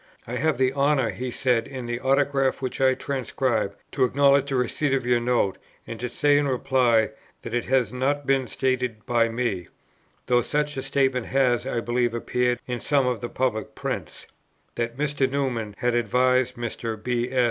[0.25, 4.55] "I have the honour," he says in the autograph which I transcribe, "to acknowledge the
[4.55, 7.11] receipt of your note, and to say in reply
[7.43, 9.67] that it has not been stated by me,
[10.25, 14.25] (though such a statement has, I believe, appeared in some of the Public Prints,)
[14.73, 15.29] that Mr.
[15.29, 16.97] Newman had advised Mr.
[17.03, 17.29] B.
[17.31, 17.39] S.